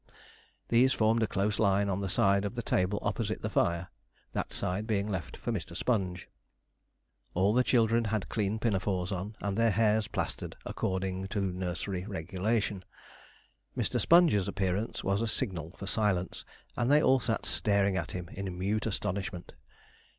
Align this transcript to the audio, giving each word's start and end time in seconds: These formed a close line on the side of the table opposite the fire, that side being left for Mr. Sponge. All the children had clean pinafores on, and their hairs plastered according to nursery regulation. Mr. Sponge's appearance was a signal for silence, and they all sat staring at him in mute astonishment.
These 0.69 0.93
formed 0.93 1.21
a 1.21 1.27
close 1.27 1.59
line 1.59 1.87
on 1.87 2.01
the 2.01 2.09
side 2.09 2.43
of 2.43 2.55
the 2.55 2.63
table 2.63 2.97
opposite 3.03 3.43
the 3.43 3.51
fire, 3.51 3.89
that 4.33 4.51
side 4.51 4.87
being 4.87 5.07
left 5.07 5.37
for 5.37 5.51
Mr. 5.51 5.77
Sponge. 5.77 6.27
All 7.35 7.53
the 7.53 7.63
children 7.63 8.05
had 8.05 8.27
clean 8.27 8.57
pinafores 8.57 9.11
on, 9.11 9.35
and 9.41 9.55
their 9.55 9.69
hairs 9.69 10.07
plastered 10.07 10.55
according 10.65 11.27
to 11.27 11.41
nursery 11.41 12.07
regulation. 12.07 12.83
Mr. 13.77 13.99
Sponge's 13.99 14.47
appearance 14.47 15.03
was 15.03 15.21
a 15.21 15.27
signal 15.27 15.75
for 15.77 15.85
silence, 15.85 16.45
and 16.75 16.91
they 16.91 17.03
all 17.03 17.19
sat 17.19 17.45
staring 17.45 17.95
at 17.95 18.09
him 18.09 18.27
in 18.29 18.57
mute 18.57 18.87
astonishment. 18.87 19.53